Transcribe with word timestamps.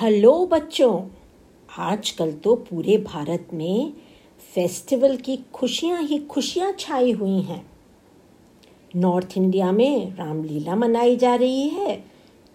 Hello 0.00 0.32
बच्चों, 0.46 1.00
आजकल 1.68 2.32
तो 2.34 2.54
पूरे 2.56 2.96
भारत 2.98 3.48
में 3.54 3.92
फेस्टिवल 4.54 5.16
की 5.16 5.36
खुशियाँ 5.54 6.02
ही 6.02 6.18
खुशियाँ 6.26 6.70
छाई 6.78 7.12
हुई 7.12 7.40
हैं। 7.40 7.60
नॉर्थ 8.96 9.36
इंडिया 9.36 9.72
में 9.72 10.16
रामलीला 10.16 10.76
मनाई 10.76 11.16
जा 11.16 11.34
रही 11.34 11.68
है 11.68 11.96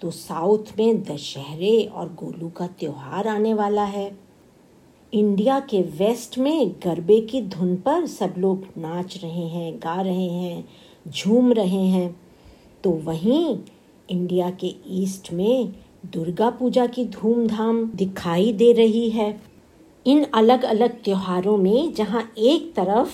तो 0.01 0.11
साउथ 0.11 0.71
में 0.77 1.03
दशहरे 1.03 1.83
और 1.85 2.13
गोलू 2.13 2.49
का 2.49 2.67
त्योहार 2.69 3.27
आने 3.27 3.53
वाला 3.53 3.85
है। 3.85 4.09
इंडिया 5.13 5.59
के 5.59 5.81
वेस्ट 5.97 6.37
में 6.37 6.71
गरबे 6.83 7.21
की 7.21 7.41
धुन 7.41 7.75
पर 7.77 8.05
सब 8.07 8.35
लोग 8.37 8.65
नाच 8.77 9.19
रहे 9.23 9.47
हैं, 9.47 9.75
गा 9.75 10.01
रहे 10.01 10.29
हैं, 10.29 10.67
झूम 11.07 11.53
रहे 11.53 11.85
हैं। 11.87 12.15
तो 12.83 12.91
वहीं 13.03 13.57
इंडिया 14.09 14.49
के 14.53 14.75
ईस्ट 15.03 15.33
में 15.33 15.73
दुर्गा 16.03 16.49
पूजा 16.49 16.85
की 16.85 17.05
धूमधाम 17.05 17.83
दिखाई 17.95 18.51
दे 18.53 18.71
रही 18.73 19.09
है। 19.09 19.41
इन 20.05 20.23
अलग 20.33 20.63
अलग 20.63 21.01
त्योहारों 21.03 21.57
में 21.57 21.93
जहाँ 21.93 22.23
एक 22.37 22.73
तरफ़ 22.75 23.11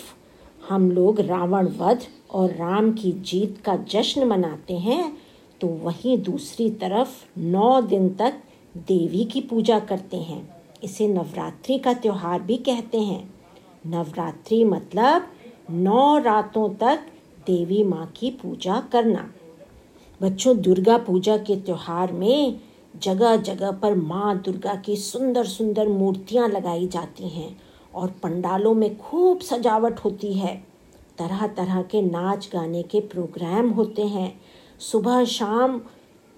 हम 0.69 0.91
लोग 0.91 1.19
रावण 1.19 1.67
वध 1.77 1.99
और 2.31 2.51
राम 2.51 2.91
की 2.91 3.11
जीत 3.11 3.61
का 3.65 3.75
जश्न 3.89 4.27
मनाते 4.27 4.77
हैं 4.77 5.17
तो 5.61 5.67
वहीं 5.83 6.17
दूसरी 6.17 6.69
तरफ़ 6.71 7.09
नौ 7.39 7.81
दिन 7.81 8.09
तक 8.09 8.41
देवी 8.77 9.23
की 9.25 9.41
पूजा 9.41 9.79
करते 9.79 10.17
हैं। 10.17 10.41
इसे 10.83 11.07
नवरात्रि 11.07 11.77
का 11.77 11.93
त्यौहार 11.93 12.41
भी 12.41 12.57
कहते 12.57 12.99
हैं। 12.99 13.33
नवरात्रि 13.87 14.63
मतलब 14.63 15.27
नौ 15.69 16.17
रातों 16.17 16.69
तक 16.69 17.05
देवी 17.47 17.83
माँ 17.83 18.05
की 18.15 18.31
पूजा 18.31 18.79
करना। 18.91 19.29
बच्चों, 20.21 20.57
दुर्गा 20.57 20.97
पूजा 20.97 21.37
के 21.37 21.55
त्यौहार 21.55 22.11
में 22.11 22.59
जगह 22.95 23.35
जगह 23.35 23.71
पर 23.71 23.95
माँ 23.95 24.37
दुर्गा 24.37 24.75
की 24.75 24.95
सुंदर 24.95 25.45
सुंदर 25.45 25.87
मूर्तियाँ 25.87 26.47
लगाई 26.49 26.87
जाती 26.87 27.29
हैं 27.29 27.61
और 27.95 28.09
पंडालों 28.23 28.73
में 28.73 28.97
खूब 28.97 29.39
सजावट 29.39 29.99
होती 29.99 30.33
है। 30.33 30.55
तरह 31.17 31.47
तरह 31.47 31.81
के 31.81 32.01
नाच 32.01 32.49
गाने 32.53 32.83
के 32.83 32.99
प्रोग्राम 32.99 33.69
होते 33.69 34.01
हैं। 34.01 34.41
सुबह 34.79 35.23
शाम 35.25 35.81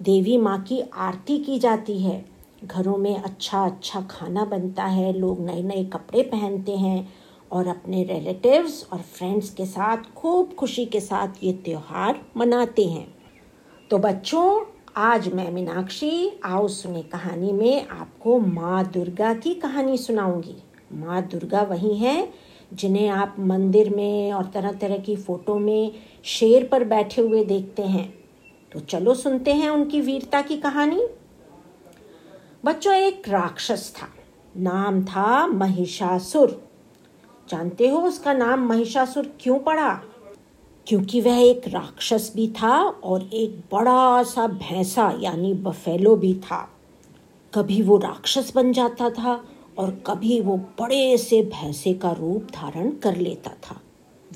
देवी 0.02 0.36
माँ 0.36 0.62
की 0.62 0.80
आरती 0.80 1.38
की 1.38 1.58
जाती 1.58 1.98
है। 1.98 2.24
घरों 2.64 2.96
में 2.96 3.16
अच्छा 3.16 3.64
अच्छा 3.66 4.00
खाना 4.00 4.44
बनता 4.44 4.84
है। 4.84 5.12
लोग 5.12 5.40
नए 5.40 5.62
नए 5.62 5.84
कपड़े 5.84 6.22
पहनते 6.22 6.76
हैं 6.76 7.12
और 7.52 7.68
अपने 7.68 8.04
रिलेटिव्स 8.04 8.86
और 8.92 8.98
फ्रेंड्स 8.98 9.50
के 9.50 9.66
साथ 9.66 10.12
खूब 10.16 10.54
खुशी 10.54 10.84
के 10.86 11.00
साथ 11.00 11.44
ये 11.44 11.52
त्यौहार 11.52 12.20
मनाते 12.36 12.84
हैं। 12.84 13.14
तो 13.90 13.98
बच्चों 13.98 14.60
आज 14.96 15.34
मैं 15.34 15.52
मीनाक्षी, 15.52 16.40
आओ 16.44 16.68
सुने 16.68 17.02
कहानी 17.02 17.52
में 17.52 17.88
आपको 17.88 18.38
माँ 18.38 18.84
दुर्गा 18.84 19.34
की 19.34 19.54
कहानी 19.54 19.98
सुनाऊँगी। 19.98 20.56
माँ 20.92 21.22
दुर्गा 21.22 21.62
वही 21.62 21.96
हैं, 21.96 22.34
जिन्हें 22.74 23.08
आप 23.08 23.36
मंदिर 23.38 23.96
में 23.96 24.32
और 24.32 24.44
तरह 24.54 24.72
तरह 24.72 24.98
की 24.98 25.16
फ़ोटो 25.16 25.58
में 25.58 25.92
शेर 26.24 26.68
पर 26.72 26.84
बैठे 26.84 27.22
हुए 27.22 27.44
देखते 27.44 27.82
हैं। 27.82 28.14
तो 28.72 28.80
चलो 28.80 29.14
सुनते 29.14 29.52
हैं 29.52 29.70
उनकी 29.70 30.00
वीरता 30.00 30.42
की 30.42 30.56
कहानी। 30.56 31.08
बच्चों, 32.64 32.94
एक 32.94 33.28
राक्षस 33.28 33.94
था। 33.96 34.08
नाम 34.56 35.04
था 35.04 35.46
महिषासुर। 35.46 36.68
जानते 37.48 37.88
हो 37.88 37.98
उसका 37.98 38.32
नाम 38.32 38.68
महिषासुर 38.68 39.36
क्यों 39.40 39.58
पड़ा? 39.58 40.00
क्योंकि 40.86 41.20
वह 41.20 41.38
एक 41.38 41.62
राक्षस 41.68 42.32
भी 42.36 42.48
था 42.48 42.82
और 42.82 43.30
एक 43.32 43.50
बड़ा 43.72 44.22
सा 44.22 44.46
भैंसा, 44.46 45.18
यानी 45.20 45.54
बफेलो 45.54 46.16
भी 46.16 46.34
था। 46.34 46.68
कभी 47.54 47.82
वो 47.82 47.98
राक्षस 47.98 48.52
बन 48.54 48.72
जाता 48.72 49.10
था 49.10 49.44
और 49.78 50.02
कभी 50.06 50.40
वो 50.40 50.56
बड़े 50.56 51.18
से 51.18 51.42
भैंसे 51.42 51.94
का 51.94 52.12
रूप 52.12 52.42
धारण 52.42 52.90
कर 52.90 53.16
लेता 53.16 53.50
था। 53.50 53.80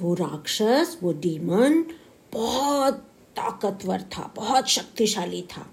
वो 0.02 0.14
राक्षस, 0.14 0.98
वो 1.02 1.12
डीमन 1.12 1.84
बहुत 2.32 2.94
ताकतवर 3.36 4.00
था, 4.00 4.32
बहुत 4.36 4.68
शक्तिशाली 4.68 5.42
था 5.42 5.66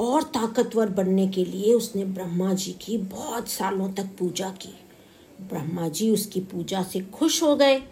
और 0.00 0.22
ताकतवर 0.22 0.88
बनने 0.88 1.28
के 1.28 1.44
लिए 1.44 1.74
उसने 1.74 2.04
ब्रह्मा 2.04 2.52
जी 2.52 2.72
की 2.72 2.98
बहुत 2.98 3.48
सालों 3.48 3.92
तक 3.92 4.06
पूजा 4.18 4.50
की। 4.50 4.74
ब्रह्मा 5.40 5.88
जी 5.88 6.10
उसकी 6.10 6.40
पूजा 6.40 6.82
से 6.82 7.00
खुश 7.00 7.42
हो 7.42 7.56
गए 7.56 7.82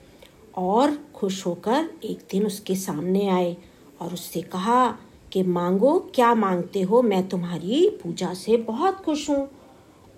और 0.57 0.99
खुश 1.15 1.47
होकर 1.47 1.91
एक 2.05 2.19
दिन 2.31 2.47
उसके 2.47 2.75
सामने 2.75 3.29
आए 3.29 3.57
और 4.01 4.13
उससे 4.13 4.43
कहा 4.43 4.97
कि, 5.33 5.43
मांगो, 5.43 6.11
क्या 6.15 6.35
मांगते 6.35 6.81
हो? 6.81 7.03
मैं 7.03 7.29
तुम्हारी 7.29 7.91
पूजा 7.91 8.35
से 8.35 8.57
बहुत 8.57 8.95
खुश 8.95 9.31
हूँ। 9.31 9.49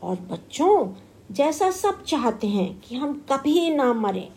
और 0.03 0.17
बच्चों, 0.17 0.89
जैसा 1.33 1.71
सब 1.71 2.05
चाहते 2.05 2.47
हैं 2.47 2.81
कि 2.81 2.97
हम 2.97 3.27
कभी 3.33 3.71
ना 3.71 3.93
मरें। 3.93 4.29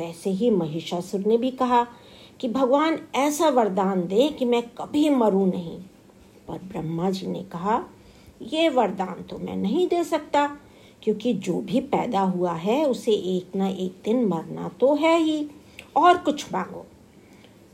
वैसे 0.00 0.30
ही 0.30 0.50
महिषासुर 0.50 1.20
ने 1.20 1.38
भी 1.38 1.50
कहा 1.50 1.86
कि, 2.40 2.48
भगवान 2.48 2.98
ऐसा 3.14 3.48
वरदान 3.48 4.06
दे 4.06 4.28
कि 4.28 4.44
मैं 4.44 4.62
कभी 4.62 5.10
मरूं 5.10 5.46
नहीं। 5.46 5.80
पर 6.48 6.58
ब्रह्मा 6.58 7.10
जी 7.10 7.26
ने 7.26 7.42
कहा, 7.42 7.84
ये 8.42 8.68
वरदान 8.68 9.22
तो 9.22 9.38
मैं 9.38 9.56
नहीं 9.56 9.88
दे 9.88 10.04
सकता। 10.04 10.56
क्योंकि 11.02 11.32
जो 11.34 11.60
भी 11.60 11.80
पैदा 11.80 12.20
हुआ 12.20 12.52
है, 12.52 12.84
उसे 12.84 13.12
एक 13.12 13.56
ना 13.56 13.68
एक 13.68 14.00
दिन 14.04 14.24
मरना 14.24 14.68
तो 14.68 14.94
है 14.94 15.18
ही, 15.18 15.46
और 15.96 16.18
कुछ 16.18 16.52
मांगो। 16.52 16.86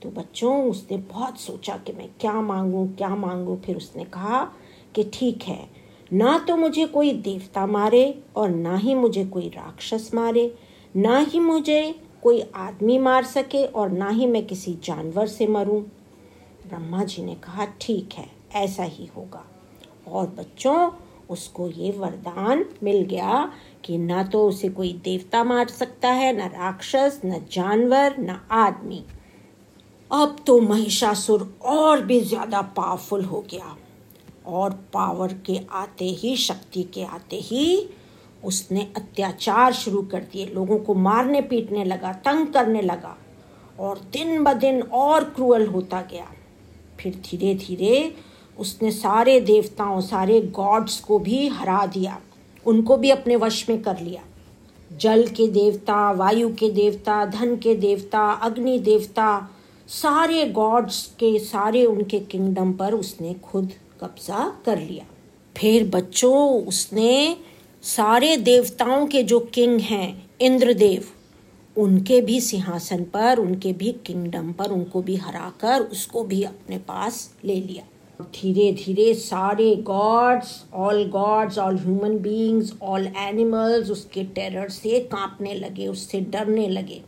तो 0.02 0.10
बच्चों, 0.10 0.70
उसने 0.70 0.96
बहुत 0.96 1.40
सोचा 1.40 1.76
कि 1.76 1.92
मैं 1.92 2.08
क्या 2.20 2.32
मांगू 2.32 2.86
क्या 2.98 3.08
मांगू, 3.08 3.56
फिर 3.56 3.76
उसने 3.76 4.04
कहा 4.04 4.44
कि 4.94 5.10
ठीक 5.12 5.42
है, 5.42 5.68
ना 6.12 6.38
तो 6.38 6.56
मुझे 6.56 6.86
कोई 6.86 7.12
देवता 7.12 7.66
मारे 7.66 8.22
और 8.36 8.50
ना 8.50 8.76
ही 8.76 8.94
मुझे 8.94 9.24
कोई 9.24 9.48
राक्षस 9.48 10.10
मारे, 10.14 10.54
ना 10.96 11.18
ही 11.18 11.40
मुझे 11.40 11.94
कोई 12.22 12.40
आदमी 12.54 12.98
मार 12.98 13.24
सके 13.24 13.64
और 13.64 13.90
ना 13.90 14.08
ही 14.08 14.26
मैं 14.26 14.46
किसी 14.46 14.78
जानवर 14.84 15.26
से 15.26 15.46
मरूं। 15.46 15.80
ब्रह्मा 16.68 17.04
जी 17.04 17.22
ने 17.22 17.34
कहा, 17.34 17.64
ठीक 17.80 18.12
है, 18.12 18.26
ऐसा 18.54 18.82
ही 18.82 19.06
होगा। 19.06 19.44
और 20.08 20.26
बच्चों 20.26 20.90
उसको 21.30 21.68
ये 21.68 21.90
वरदान 21.90 22.64
मिल 22.82 23.02
गया 23.02 23.52
कि 23.84 23.98
ना 23.98 24.22
तो 24.24 24.46
उसे 24.48 24.68
कोई 24.68 24.92
देवता 25.04 25.42
मार 25.44 25.68
सकता 25.68 26.08
है, 26.08 26.32
न 26.36 26.48
राक्षस, 26.50 27.20
न 27.24 27.40
जानवर, 27.52 28.16
न 28.18 28.38
आदमी। 28.50 29.02
अब 30.10 30.36
तो 30.46 30.60
महिषासुर 30.60 31.42
और 31.64 32.04
भी 32.04 32.20
ज़्यादा 32.20 32.60
पावरफुल 32.76 33.24
हो 33.24 33.40
गया 33.50 33.76
और 34.46 34.72
पावर 34.94 35.32
के 35.46 35.60
आते 35.72 36.04
ही, 36.04 36.36
शक्ति 36.36 36.82
के 36.94 37.04
आते 37.04 37.36
ही 37.36 37.88
उसने 38.44 38.82
अत्याचार 38.96 39.72
शुरू 39.72 40.02
कर 40.02 40.20
दिए। 40.22 40.46
लोगों 40.46 40.78
को 40.78 40.94
मारने 40.94 41.40
पीटने 41.42 41.84
लगा, 41.84 42.12
तंग 42.12 42.46
करने 42.46 42.82
लगा 42.82 43.16
और 43.78 43.98
दिन 44.12 44.42
ब 44.44 44.52
दिन 44.54 44.82
और 44.82 45.24
क्रूअल 45.26 45.66
होता 45.66 46.00
गया। 46.02 46.26
फिर 47.00 47.14
धीरे 47.24 47.54
धीरे 47.56 48.14
उसने 48.58 48.90
सारे 48.90 49.40
देवताओं, 49.40 50.00
सारे 50.00 50.40
गॉड्स 50.40 51.00
को 51.00 51.18
भी 51.18 51.48
हरा 51.48 51.86
दिया। 51.86 52.20
उनको 52.66 52.96
भी 52.96 53.10
अपने 53.10 53.36
वश 53.36 53.68
में 53.68 53.82
कर 53.82 54.00
लिया। 54.00 54.22
जल 54.96 55.26
के 55.26 55.48
देवता, 55.48 56.12
वायु 56.12 56.54
के 56.54 56.70
देवता, 56.70 57.26
धन 57.26 57.56
के 57.56 57.74
देवता, 57.74 58.32
अग्नि 58.32 58.78
देवता, 58.78 59.50
सारे 59.88 60.44
गॉड्स 60.44 61.06
के, 61.06 61.38
सारे 61.38 61.84
उनके 61.84 62.20
किंगडम 62.20 62.72
पर 62.72 62.94
उसने 62.94 63.34
खुद 63.34 63.72
कब्जा 64.00 64.56
कर 64.66 64.78
लिया। 64.78 65.04
फिर 65.56 65.88
बच्चों, 65.88 66.66
उसने 66.66 67.36
सारे 67.82 68.36
देवताओं 68.36 69.06
के 69.06 69.22
जो 69.22 69.40
किंग 69.40 69.80
हैं, 69.80 70.30
इंद्रदेव, 70.40 71.04
उनके 71.80 72.20
भी 72.20 72.40
सिंहासन 72.40 73.04
पर, 73.04 73.38
उनके 73.38 73.72
भी 73.72 73.92
किंगडम 73.92 74.52
पर 74.52 74.70
उनको 74.70 75.02
भी 75.02 75.16
हराकर 75.16 75.80
उसको 75.80 76.24
भी 76.24 76.42
अपने 76.42 76.78
पास 76.78 77.34
ले 77.44 77.54
लिया। 77.54 77.84
धीरे 78.20 78.70
धीरे 78.72 79.14
सारे 79.14 79.74
gods 79.76 80.64
all 80.74 81.04
gods 81.08 81.58
all 81.58 81.76
human 81.76 82.16
beings 82.18 82.72
all 82.82 83.06
animals 83.06 83.90
उसके 83.90 84.22
टेरर 84.24 84.68
से 84.68 85.00
कांपने 85.00 85.54
लगे, 85.54 85.86
उससे 85.86 86.20
डरने 86.20 86.68
लगे। 86.68 87.02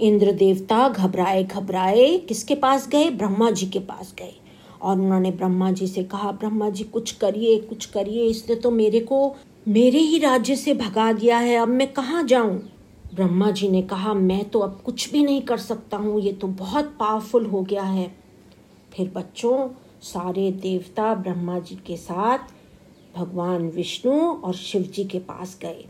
इंद्र 0.00 0.32
देवता 0.32 0.88
घबराए 0.88 1.44
घबराए, 1.44 2.18
किसके 2.18 2.54
पास 2.54 2.88
गए? 2.88 3.10
ब्रह्मा 3.10 3.50
जी 3.50 3.66
के 3.66 3.78
पास 3.78 4.14
गए। 4.18 4.34
और 4.82 5.00
उन्होंने 5.00 5.30
ब्रह्मा 5.30 5.70
जी 5.70 5.86
से 5.86 6.04
कहा, 6.04 6.32
ब्रह्मा 6.32 6.70
जी, 6.70 6.84
कुछ 6.84 7.12
करिए 7.12 7.58
कुछ 7.58 7.86
करिए, 7.86 8.24
इसने 8.24 8.54
तो 8.54 8.70
मेरे 8.70 9.00
को 9.00 9.36
मेरे 9.68 9.98
ही 9.98 10.18
राज्य 10.18 10.56
से 10.56 10.74
भगा 10.74 11.12
दिया 11.12 11.38
है, 11.38 11.56
अब 11.56 11.68
मैं 11.68 11.92
कहाँ 11.92 12.22
जाऊँ? 12.22 12.58
ब्रह्मा 13.14 13.50
जी 13.50 13.68
ने 13.68 13.82
कहा, 13.82 14.14
मैं 14.14 14.44
तो 14.44 14.58
अब 14.58 14.80
कुछ 14.84 15.12
भी 15.12 15.24
नहीं 15.24 15.40
कर 15.42 15.58
सकता 15.58 15.96
हूँ, 15.96 16.20
ये 16.20 16.32
तो 16.32 16.46
बहुत 16.46 16.94
पावरफुल 17.00 17.46
हो 17.46 17.62
गया 17.62 17.82
है। 17.82 18.14
फिर 18.92 19.12
बच्चों 19.14 19.68
सारे 20.06 20.52
देवता 20.52 21.14
ब्रह्मा 21.14 21.58
जी 21.58 21.76
के 21.76 21.96
साथ 21.96 22.38
भगवान 23.16 23.68
विष्णु 23.68 24.32
और 24.32 24.54
शिव 24.54 24.82
जी 24.82 25.04
के 25.04 25.18
पास 25.18 25.58
गए। 25.62 25.84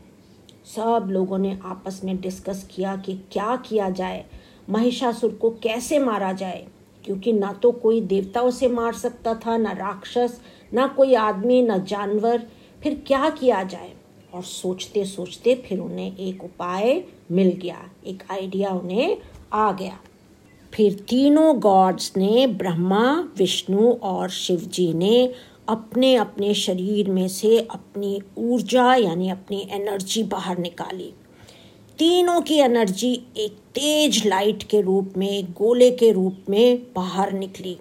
सब 0.64 1.06
लोगों 1.10 1.38
ने 1.38 1.58
आपस 1.64 2.00
में 2.04 2.20
डिस्कस 2.20 2.68
किया 2.70 2.96
कि 2.96 3.20
क्या 3.32 3.56
किया 3.56 3.90
जाए। 3.90 4.26
महिषासुर 4.70 5.30
को 5.30 5.50
कैसे 5.50 5.98
मारा 5.98 6.32
जाए? 6.32 6.66
क्योंकि 7.04 7.32
ना 7.32 7.52
तो 7.52 7.72
कोई 7.72 8.00
देवता 8.00 8.40
उसे 8.40 8.68
मार 8.68 8.92
सकता 8.92 9.34
था, 9.34 9.56
ना 9.56 9.72
राक्षस, 9.72 10.40
ना 10.74 10.86
कोई 10.86 11.14
आदमी, 11.14 11.62
ना 11.62 11.78
जानवर। 11.78 12.46
फिर 12.82 13.04
क्या 13.06 13.30
किया 13.30 13.62
जाए? 13.62 13.92
और 14.34 14.42
सोचते 14.42 15.04
सोचते 15.04 15.54
फिर 15.54 15.78
उन्हें 15.80 16.16
एक 16.16 16.44
उपाय 16.44 17.04
मिल 17.30 17.48
गया। 17.48 17.90
एक 18.06 18.22
आइडिया 18.30 18.70
उन्हें 18.70 19.18
आ 19.52 19.72
गया। 19.72 19.98
फिर 20.74 20.94
तीनों 21.08 21.60
गॉड्स 21.60 22.12
ने, 22.16 22.46
ब्रह्मा, 22.46 23.28
विष्णु 23.36 23.92
और 23.92 24.30
शिव 24.30 24.60
जी 24.60 24.92
ने 24.92 25.34
अपने 25.68 26.14
अपने 26.16 26.54
शरीर 26.54 27.10
में 27.10 27.28
से 27.28 27.58
अपनी 27.58 28.22
ऊर्जा 28.38 28.94
यानी 28.94 29.28
अपनी 29.30 29.68
एनर्जी 29.70 30.22
बाहर 30.22 30.58
निकाली। 30.58 31.12
तीनों 31.98 32.40
की 32.40 32.54
एनर्जी 32.54 33.12
एक 33.36 33.52
तेज 33.74 34.26
लाइट 34.26 34.62
के 34.62 34.80
रूप 34.80 35.12
में 35.16 35.28
एक 35.30 35.50
गोले 35.52 35.90
के 35.90 36.12
रूप 36.12 36.44
में 36.48 36.92
बाहर 36.94 37.32
निकली। 37.32 37.76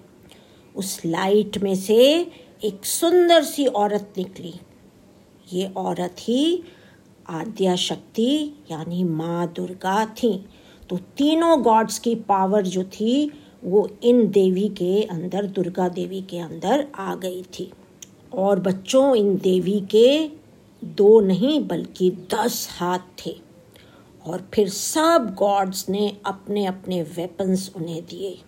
उस 0.76 1.00
लाइट 1.06 1.58
में 1.58 1.74
से 1.74 2.26
एक 2.64 2.84
सुंदर 2.84 3.42
सी 3.42 3.66
औरत 3.66 4.12
निकली। 4.18 4.54
ये 5.52 5.70
औरत 5.76 6.16
ही 6.20 6.62
आद्या 7.28 7.76
शक्ति 7.76 8.52
यानी 8.70 9.04
माँ 9.04 9.52
दुर्गा 9.56 10.04
थी। 10.06 10.44
तो 10.90 10.96
तीनों 10.96 11.62
गॉड्स 11.62 11.98
की 11.98 12.14
पावर 12.14 12.62
जो 12.62 12.84
थी, 12.84 13.32
वो 13.64 13.90
इन 14.02 14.30
देवी 14.30 14.68
के 14.68 15.02
अंदर, 15.02 15.46
दुर्गा 15.46 15.88
देवी 15.88 16.22
के 16.22 16.38
अंदर 16.38 16.88
आ 16.94 17.14
गई 17.14 17.42
थी। 17.42 17.72
और 18.32 18.60
बच्चों, 18.60 19.14
इन 19.14 19.36
देवी 19.36 19.80
के 19.80 20.28
दो 20.84 21.20
नहीं, 21.20 21.66
बल्कि 21.66 22.10
दस 22.10 22.68
हाथ 22.70 22.98
थे। 22.98 23.46
और 24.26 24.48
फिर 24.54 24.68
सब 24.68 25.34
गॉड्स 25.38 25.88
ने 25.88 26.16
अपने 26.26 26.66
अपने 26.66 27.02
वेपन्स 27.02 27.72
उन्हें 27.76 28.02
दिए। 28.02 28.38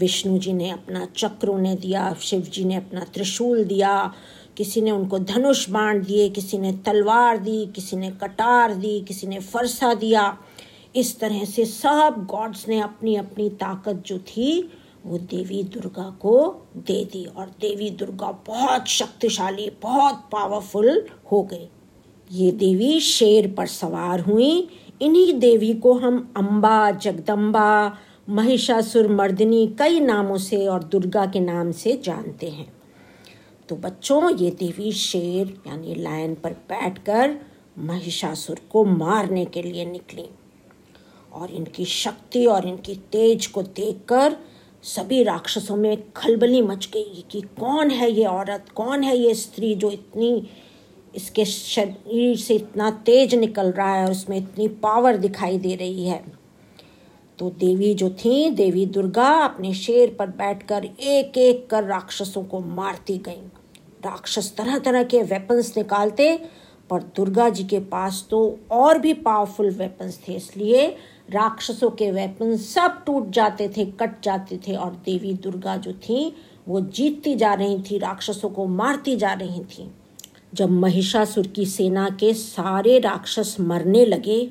विष्णु 0.00 0.38
जी 0.38 0.52
ने 0.52 0.70
अपना 0.70 1.08
चक्र 1.16 1.48
उन्हें 1.48 1.80
दिया, 1.80 2.16
शिव 2.20 2.40
जी 2.40 2.64
ने 2.64 2.74
अपना 2.74 3.00
त्रिशूल 3.00 3.64
दिया, 3.64 4.14
किसी 4.56 4.80
ने 4.80 4.90
उनको 4.90 5.18
धनुष 5.18 5.70
बाण 5.70 6.04
दिए, 6.04 6.28
किसी 6.28 6.58
ने 6.58 6.72
तलवार 6.72 7.38
दी, 7.38 7.66
किसी 7.66 7.96
ने 7.96 8.10
कटार 8.10 8.74
दी, 8.74 9.00
किसी 9.00 9.26
ने 9.26 9.38
फरसा 9.38 9.94
दिया। 9.94 10.38
इस 10.96 11.20
तरह 11.20 11.44
से 11.44 11.64
सब 11.64 12.26
गॉड्स 12.30 12.68
ने 12.68 12.80
अपनी 12.80 13.16
अपनी 13.16 13.48
ताकत 13.50 14.02
जो 14.06 14.18
थी, 14.18 14.72
वो 15.06 15.18
देवी 15.18 15.62
दुर्गा 15.62 16.18
को 16.20 16.66
दे 16.76 17.04
दी 17.04 17.24
और 17.24 17.46
देवी 17.46 17.90
दुर्गा 17.90 18.30
बहुत 18.46 18.88
शक्तिशाली, 18.88 19.70
बहुत 19.82 20.14
पावरफुल 20.14 21.06
हो 21.32 21.42
गई। 21.42 21.68
ये 22.32 22.52
देवी 22.52 23.00
शेर 23.00 23.54
पर 23.54 23.66
सवार 23.66 24.20
हुई। 24.20 24.68
इन्हीं 25.02 25.34
देवी 25.34 25.74
को 25.74 25.92
हम 25.92 26.32
अम्बा 26.36 26.90
जगदम्बा 26.90 27.98
महिषासुर, 28.28 29.08
मर्दिनी 29.08 29.66
कई 29.78 30.00
नामों 30.00 30.38
से 30.38 30.66
और 30.66 30.84
दुर्गा 30.84 31.26
के 31.26 31.40
नाम 31.40 31.72
से 31.72 32.00
जानते 32.04 32.48
हैं। 32.48 32.72
तो 33.68 33.76
बच्चों, 33.76 34.36
ये 34.36 34.50
देवी 34.50 34.92
शेर, 34.92 35.60
यानी 35.66 35.94
लायन 35.94 36.34
पर 36.34 36.52
बैठकर 36.52 37.38
महिषासुर 37.78 38.60
को 38.72 38.84
मारने 38.84 39.44
के 39.44 39.62
लिए 39.62 39.84
निकली। 39.84 40.28
और 41.32 41.50
इनकी 41.50 41.84
शक्ति 41.84 42.46
और 42.46 42.66
इनकी 42.66 42.94
तेज 42.94 43.46
को 43.46 43.62
देखकर 43.62 44.36
सभी 44.82 45.22
राक्षसों 45.22 45.76
में 45.76 46.12
खलबली 46.12 46.62
मच 46.62 46.90
गई 46.94 47.24
कि 47.30 47.40
कौन 47.40 47.90
है 47.90 48.10
ये 48.12 48.24
औरत? 48.24 48.64
कौन 48.74 49.02
है 49.02 49.16
ये 49.18 49.34
स्त्री 49.34 49.74
जो 49.74 49.90
इतनी 49.90 50.48
इसके 51.14 51.44
शरीर 51.44 52.36
से 52.36 52.54
इतना 52.54 52.90
तेज 52.90 53.34
निकल 53.34 53.70
रहा 53.70 53.94
है 53.94 54.04
और 54.04 54.10
उसमें 54.10 54.36
इतनी 54.36 54.68
पावर 54.68 55.16
दिखाई 55.16 55.58
दे 55.58 55.74
रही 55.74 56.04
है? 56.04 56.24
तो 57.38 57.50
देवी 57.50 57.94
जो 57.94 58.10
थी, 58.10 58.50
देवी 58.50 58.86
दुर्गा, 58.86 59.30
अपने 59.30 59.74
शेर 59.74 60.16
पर 60.18 60.26
बैठकर 60.26 60.84
एक 60.84 61.38
एक 61.38 61.70
कर 61.70 61.84
राक्षसों 61.84 62.44
को 62.44 62.60
मारती 62.60 63.18
गई। 63.18 63.42
राक्षस 64.04 64.54
तरह 64.56 64.78
तरह 64.78 65.02
के 65.02 65.22
वेपन्स 65.22 65.76
निकालते, 65.76 66.40
पर 66.90 67.02
दुर्गा 67.02 67.48
जी 67.48 67.64
के 67.64 67.80
पास 67.80 68.26
तो 68.30 68.58
और 68.70 68.98
भी 68.98 69.12
पावरफुल 69.14 69.70
वेपन्स 69.70 70.20
थे। 70.28 70.32
इसलिए 70.32 70.96
राक्षसों 71.28 71.90
के 71.90 72.10
वेपन 72.10 72.56
सब 72.56 73.02
टूट 73.06 73.30
जाते 73.30 73.68
थे, 73.68 73.84
कट 73.92 74.22
जाते 74.22 74.58
थे 74.58 74.74
और 74.74 74.92
देवी 75.04 75.32
दुर्गा 75.34 75.76
जो 75.76 75.92
थी, 75.92 76.34
वो 76.68 76.80
जीतती 76.80 77.34
जा 77.34 77.52
रही 77.54 77.78
थी, 77.80 77.98
राक्षसों 77.98 78.50
को 78.50 78.66
मारती 78.66 79.16
जा 79.16 79.32
रही 79.32 79.60
थी। 79.66 79.90
जब 80.54 80.70
महिषासुर 80.70 81.46
की 81.46 81.64
सेना 81.66 82.08
के 82.10 82.32
सारे 82.34 82.98
राक्षस 82.98 83.56
मरने 83.60 84.04
लगे 84.04 84.48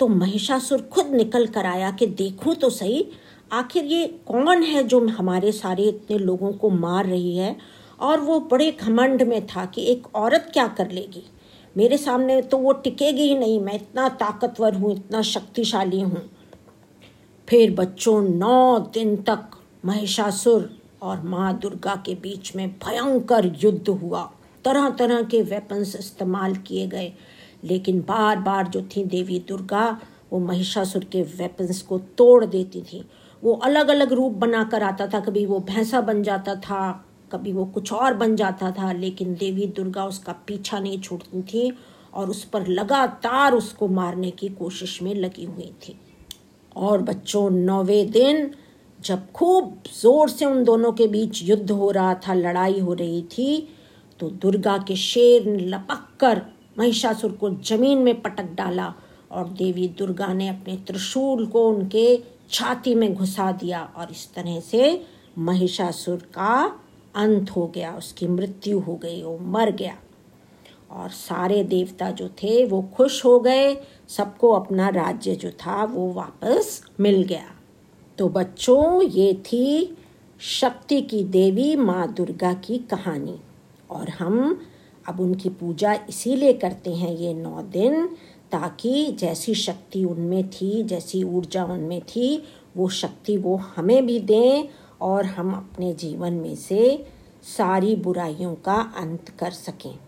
तो 0.00 0.06
महिषासुर 0.08 0.80
खुद 0.92 1.06
निकल 1.06 1.46
कर 1.46 1.66
आया 1.66 1.90
कि 1.90 2.06
देखूँ 2.08 2.54
तो 2.54 2.70
सही, 2.70 3.06
आखिर 3.52 3.84
ये 3.84 4.06
कौन 4.26 4.62
है 4.62 4.82
जो 4.84 5.06
हमारे 5.08 5.52
सारे 5.52 5.82
इतने 5.82 6.18
लोगों 6.18 6.52
को 6.52 6.70
मार 6.70 7.06
रही 7.06 7.36
है? 7.36 7.56
और 8.00 8.20
वो 8.20 8.38
बड़े 8.50 8.70
घमंड 8.72 9.22
में 9.22 9.46
था 9.46 9.64
कि 9.64 9.82
एक 9.82 10.06
औरत 10.16 10.48
क्या 10.52 10.66
कर 10.68 10.90
लेगी। 10.90 11.22
मेरे 11.76 11.96
सामने 11.96 12.42
तो 12.42 12.58
वो 12.58 12.72
टिकेगी 12.72 13.22
ही 13.22 13.34
नहीं। 13.34 13.60
मैं 13.60 13.74
इतना 13.74 14.08
ताकतवर 14.08 14.74
हूँ, 14.74 14.92
इतना 14.92 15.22
शक्तिशाली 15.22 16.00
हूँ। 16.00 16.30
फिर 17.48 17.74
बच्चों, 17.74 18.22
नौ 18.22 18.78
दिन 18.78 19.16
तक 19.16 19.44
महिषासुर 19.84 20.76
और 21.02 21.22
माँ 21.22 21.58
दुर्गा 21.58 22.02
के 22.06 22.14
बीच 22.14 22.56
में 22.56 22.68
भयंकर 22.68 23.52
युद्ध 23.58 23.88
हुआ। 23.88 24.32
तरह 24.64 24.90
तरह 24.90 25.22
के 25.22 25.42
वेपन्स 25.42 25.96
इस्तेमाल 25.96 26.54
किए 26.54 26.86
गए। 26.86 27.12
लेकिन 27.64 28.00
बार 28.00 28.38
बार 28.38 28.66
जो 28.66 28.82
थी 28.82 29.04
देवी 29.04 29.44
दुर्गा, 29.48 30.00
वो 30.32 30.38
महिषासुर 30.38 31.04
के 31.04 31.22
वेपन्स 31.22 31.82
को 31.82 31.98
तोड़ 31.98 32.44
देती 32.44 32.82
थी। 32.82 33.08
वो 33.44 33.52
अलग 33.54 33.88
अलग 33.88 34.12
रूप 34.12 34.32
बनाकर 34.32 34.82
आता 34.82 35.06
था। 35.06 35.20
कभी 35.20 35.46
वो 35.46 35.60
भैंसा 35.60 36.00
बन 36.00 36.22
जाता 36.22 36.54
था 36.54 37.04
कभी 37.34 37.52
वो 37.52 37.64
कुछ 37.66 37.92
और 37.92 38.14
बन 38.14 38.36
जाता 38.36 38.70
था, 38.70 38.92
लेकिन 38.92 39.34
देवी 39.34 39.66
दुर्गा 39.66 40.04
उसका 40.06 40.32
पीछा 40.46 40.78
नहीं 40.78 41.00
छोड़ती 41.00 41.42
थी 41.42 41.72
और 42.14 42.30
उस 42.30 42.44
पर 42.44 42.66
लगातार 42.68 43.54
उसको 43.54 43.88
मारने 43.90 44.30
की 44.30 44.48
कोशिश 44.54 45.00
में 45.02 45.14
लगी 45.14 45.44
हुई 45.44 45.72
थी। 45.82 45.98
और 46.76 47.02
बच्चों, 47.02 47.48
नौवे 47.50 48.04
दिन 48.04 48.50
जब 49.00 49.30
खूब 49.32 49.82
ज़ोर 49.92 50.28
से 50.28 50.44
उन 50.44 50.62
दोनों 50.64 50.92
के 50.92 51.06
बीच 51.06 51.42
युद्ध 51.42 51.70
हो 51.70 51.90
रहा 51.90 52.14
था, 52.14 52.34
लड़ाई 52.34 52.80
हो 52.80 52.92
रही 52.94 53.22
थी 53.32 53.68
तो 54.20 54.28
दुर्गा 54.42 54.76
के 54.78 54.96
शेर 54.96 55.46
ने 55.46 55.64
लपक 55.66 56.06
कर 56.20 56.42
महिषासुर 56.78 57.32
को 57.32 57.50
ज़मीन 57.64 57.98
में 57.98 58.20
पटक 58.22 58.52
डाला 58.54 58.92
और 59.30 59.48
देवी 59.48 59.88
दुर्गा 59.98 60.32
ने 60.32 60.48
अपने 60.48 60.76
त्रिशूल 60.86 61.46
को 61.46 61.68
उनके 61.68 62.06
छाती 62.50 62.94
में 62.94 63.14
घुसा 63.14 63.50
दिया 63.52 63.82
और 63.96 64.10
इस 64.10 64.28
तरह 64.34 64.60
से 64.60 65.04
महिषासुर 65.38 66.18
का 66.34 66.80
अंत 67.16 67.50
हो 67.50 67.66
गया, 67.66 67.96
उसकी 67.96 68.26
मृत्यु 68.26 68.80
हो 68.80 68.96
गई, 68.96 69.22
वो 69.22 69.38
मर 69.38 69.70
गया। 69.70 69.96
और 70.90 71.10
सारे 71.10 71.64
देवता 71.64 72.10
जो 72.10 72.28
थे, 72.28 72.64
वो 72.64 72.82
खुश 72.82 73.24
हो 73.24 73.40
गए, 73.40 73.76
सबको 74.08 74.52
अपना 74.52 74.88
राज्य 74.88 75.34
जो 75.34 75.50
था, 75.50 75.84
वो 75.84 76.12
वापस 76.12 76.82
मिल 77.00 77.22
गया। 77.22 77.50
तो 78.18 78.28
बच्चों, 78.28 79.02
ये 79.02 79.34
थी 79.34 79.96
शक्ति 80.40 81.02
की 81.02 81.24
देवी 81.24 81.76
माँ 81.76 82.12
दुर्गा 82.12 82.52
की 82.52 82.78
कहानी। 82.78 83.40
और 83.90 84.08
हम 84.08 84.60
अब 85.08 85.20
उनकी 85.20 85.48
पूजा 85.48 85.94
इसीलिए 85.94 86.52
करते 86.52 86.94
हैं 86.94 87.16
ये 87.16 87.34
नौ 87.34 87.62
दिन, 87.62 88.06
ताकि 88.52 89.12
जैसी 89.12 89.54
शक्ति 89.54 90.04
उनमें 90.04 90.50
थी, 90.50 90.82
जैसी 90.82 91.24
ऊर्जा 91.24 91.64
उनमें 91.64 92.00
थी, 92.00 92.42
वो 92.76 92.88
शक्ति 92.88 93.36
वो 93.36 93.56
हमें 93.56 94.06
भी 94.06 94.20
दें 94.20 94.68
और 95.04 95.26
हम 95.26 95.52
अपने 95.54 95.92
जीवन 95.92 96.32
में 96.32 96.54
से 96.56 96.82
सारी 97.46 97.94
बुराइयों 97.96 98.54
का 98.54 98.74
अंत 98.96 99.28
कर 99.38 99.50
सकें। 99.50 99.98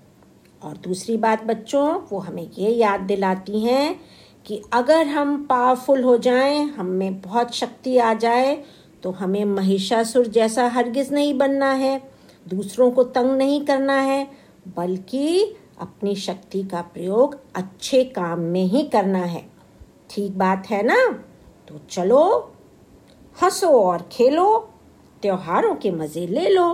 और 0.62 0.76
दूसरी 0.76 1.16
बात 1.16 1.42
बच्चों, 1.44 2.00
वो 2.12 2.18
हमें 2.18 2.48
ये 2.58 2.70
याद 2.70 3.00
दिलाती 3.00 3.60
हैं 3.60 4.00
कि 4.46 4.62
अगर 4.72 5.06
हम 5.06 5.36
पावरफुल 5.44 6.02
हो 6.02 6.16
जाएँ, 6.18 6.64
हम 6.68 6.86
में 6.86 7.20
बहुत 7.20 7.54
शक्ति 7.54 7.98
आ 7.98 8.12
जाए 8.14 8.64
तो 9.02 9.10
हमें 9.10 9.44
महिषासुर 9.44 10.26
जैसा 10.26 10.66
हरगिज 10.68 11.12
नहीं 11.12 11.36
बनना 11.38 11.70
है, 11.72 12.00
दूसरों 12.48 12.90
को 12.90 13.04
तंग 13.04 13.36
नहीं 13.36 13.64
करना 13.64 13.98
है, 14.00 14.26
बल्कि 14.76 15.56
अपनी 15.80 16.14
शक्ति 16.16 16.62
का 16.62 16.80
प्रयोग 16.82 17.38
अच्छे 17.54 18.02
काम 18.04 18.40
में 18.40 18.64
ही 18.64 18.82
करना 18.82 19.18
है। 19.18 19.44
ठीक 20.10 20.38
बात 20.38 20.66
है 20.70 20.82
ना? 20.82 20.96
तो 21.68 21.80
चलो, 21.90 22.52
हंसो 23.36 23.68
और 23.82 24.08
खेलो 24.12 24.46
त्योहारों 25.26 25.74
के 25.74 25.90
मज़े 25.90 26.26
ले 26.26 26.48
लो। 26.48 26.64